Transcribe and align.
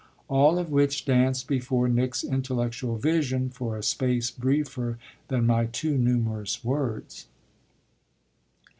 All 0.29 0.57
of 0.57 0.71
which 0.71 1.05
danced 1.05 1.47
before 1.47 1.87
Nick's 1.87 2.23
intellectual 2.23 2.97
vision 2.97 3.51
for 3.51 3.77
a 3.77 3.83
space 3.83 4.31
briefer 4.31 4.97
than 5.27 5.45
my 5.45 5.67
too 5.67 5.95
numerous 5.95 6.63
words. 6.63 7.27